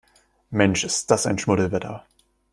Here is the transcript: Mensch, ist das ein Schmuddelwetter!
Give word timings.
Mensch, 0.49 0.83
ist 0.83 1.11
das 1.11 1.27
ein 1.27 1.37
Schmuddelwetter! 1.37 2.07